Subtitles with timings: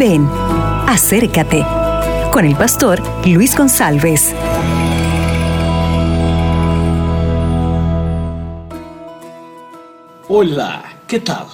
[0.00, 0.26] Ven,
[0.86, 1.62] acércate
[2.32, 4.34] con el pastor Luis González.
[10.26, 11.48] Hola, ¿qué tal?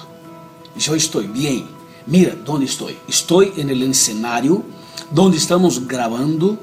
[0.77, 1.65] Yo estoy bien.
[2.05, 2.97] Mira dónde estoy.
[3.05, 4.63] Estoy en el escenario
[5.11, 6.57] donde estamos grabando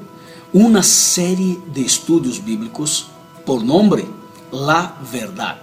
[0.53, 3.09] una serie de estudios bíblicos
[3.45, 4.07] por nombre
[4.51, 5.61] La Verdad.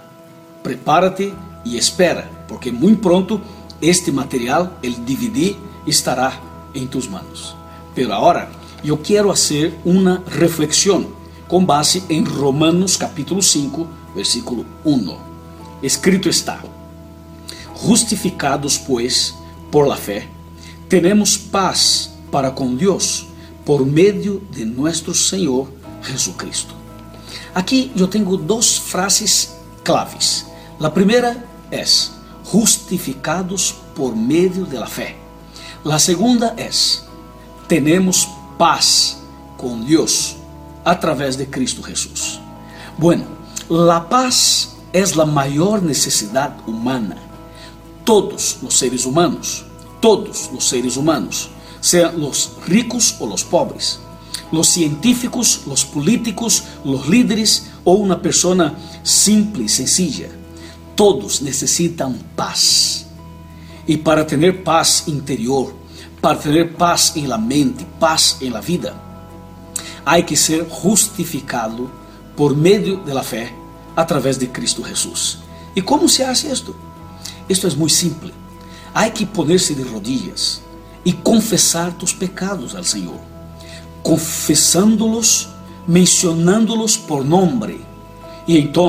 [0.63, 1.35] Prepárate
[1.65, 3.41] y espera, porque muy pronto
[3.81, 6.41] este material, el DVD, estará
[6.75, 7.55] en tus manos.
[7.95, 8.51] Pero ahora
[8.83, 11.07] yo quiero hacer una reflexión
[11.49, 15.17] con base en Romanos capítulo 5, versículo 1.
[15.83, 16.63] Escrito está,
[17.75, 19.35] justificados pues
[19.71, 20.29] por la fe,
[20.89, 23.27] tenemos paz para con Dios
[23.65, 25.69] por medio de nuestro Señor
[26.03, 26.75] Jesucristo.
[27.55, 30.47] Aqui eu tenho duas frases claves.
[30.81, 31.85] A primeira é
[32.45, 35.22] justificados por meio da fé.
[35.85, 37.03] La segunda es,
[37.67, 39.19] tenemos paz
[39.59, 40.37] con Dios
[40.85, 42.39] a través de Cristo Jesús.
[42.97, 43.25] Bueno,
[43.69, 47.17] la paz es la mayor necesidad humana.
[48.05, 49.65] Todos los seres humanos,
[50.01, 53.99] todos los seres humanos, sean los ricos o los pobres,
[54.53, 60.29] los científicos, los políticos, los líderes o una persona simple y sencilla,
[60.95, 63.02] todos necesitan paz
[63.87, 65.75] E para ter paz interior,
[66.21, 68.95] para ter paz em la mente, paz em la vida,
[70.05, 71.91] há que ser justificado
[72.37, 73.53] por meio de la fé
[73.97, 75.39] a través de Cristo Jesús.
[75.75, 76.75] E como se hace isto?
[77.49, 78.33] Isto é muito simples.
[78.95, 80.63] Há que poner-se de rodillas
[81.05, 83.21] e confessar tus pecados ao Senhor,
[84.03, 85.49] confessando-los,
[85.87, 87.81] mencionando-los por nome.
[88.47, 88.89] E então,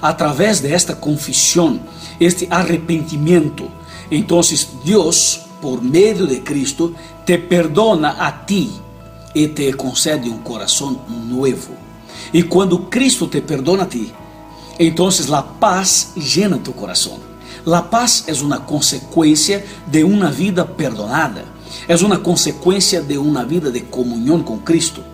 [0.00, 1.80] a través de esta confissão,
[2.18, 3.70] este arrependimento,
[4.10, 4.40] então
[4.84, 6.94] Deus, por meio de Cristo,
[7.24, 8.70] te perdona a ti
[9.34, 11.74] e te concede um coração novo.
[12.32, 14.12] E quando Cristo te perdona a ti,
[14.78, 17.18] então a paz llena tu coração.
[17.66, 21.44] La paz é uma consequência de uma vida perdonada,
[21.86, 25.04] é uma consequência de uma vida de comunhão com Cristo.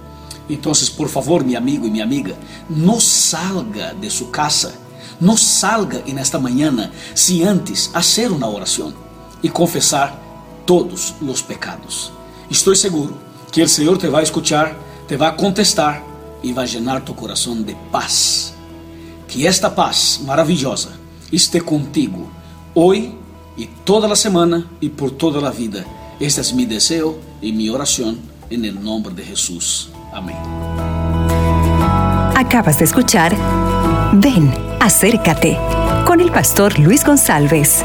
[0.49, 2.37] Então, por favor, meu amigo e minha amiga,
[2.71, 4.75] não salga de sua casa,
[5.21, 8.93] não salga nesta manhã sem antes fazer uma oração
[9.43, 10.19] e confessar
[10.65, 12.12] todos os pecados.
[12.51, 13.17] Estou seguro
[13.53, 14.77] que o Senhor te vai escutar,
[15.07, 16.03] te vai contestar
[16.43, 18.55] e vai llenar tu coração de paz.
[19.29, 20.91] Que esta paz maravilhosa
[21.33, 22.31] esté contigo
[22.75, 23.15] hoje
[23.57, 25.84] e toda a semana e por toda a vida.
[26.21, 28.17] Este é meu desejo e minha oração
[28.51, 29.91] em nome de Jesus.
[30.13, 30.37] Amém.
[32.34, 33.33] Acabas de escuchar
[34.12, 35.59] Ven, acércate
[36.06, 37.84] con el pastor Luis González.